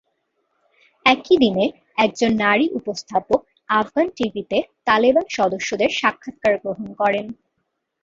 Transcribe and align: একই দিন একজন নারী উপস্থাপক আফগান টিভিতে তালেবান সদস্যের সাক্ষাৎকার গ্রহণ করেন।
একই 1.05 1.35
দিন 1.37 1.57
একজন 1.97 2.31
নারী 2.43 2.65
উপস্থাপক 2.79 3.39
আফগান 3.79 4.07
টিভিতে 4.17 4.57
তালেবান 4.87 5.25
সদস্যের 5.37 5.91
সাক্ষাৎকার 5.99 6.53
গ্রহণ 6.63 6.87
করেন। 7.01 7.25